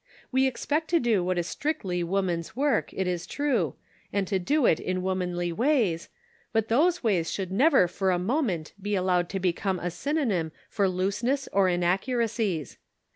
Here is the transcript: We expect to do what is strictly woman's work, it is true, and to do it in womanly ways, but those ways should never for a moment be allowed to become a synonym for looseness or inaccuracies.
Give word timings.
We 0.31 0.47
expect 0.47 0.87
to 0.87 0.99
do 0.99 1.23
what 1.23 1.37
is 1.37 1.45
strictly 1.45 2.03
woman's 2.03 2.55
work, 2.55 2.91
it 2.91 3.05
is 3.05 3.27
true, 3.27 3.75
and 4.11 4.27
to 4.27 4.39
do 4.39 4.65
it 4.65 4.79
in 4.79 5.03
womanly 5.03 5.51
ways, 5.53 6.09
but 6.51 6.69
those 6.69 7.03
ways 7.03 7.29
should 7.31 7.51
never 7.51 7.87
for 7.87 8.09
a 8.09 8.17
moment 8.17 8.73
be 8.81 8.95
allowed 8.95 9.29
to 9.29 9.39
become 9.39 9.77
a 9.79 9.91
synonym 9.91 10.53
for 10.71 10.89
looseness 10.89 11.47
or 11.53 11.69
inaccuracies. 11.69 12.79